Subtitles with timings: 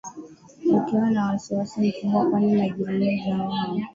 [0.77, 3.77] ukiwa na wasiwasi mkubwa kwani majirani zao hao